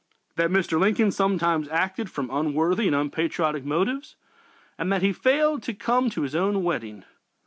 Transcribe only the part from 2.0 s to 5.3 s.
from unworthy and unpatriotic motives, and that he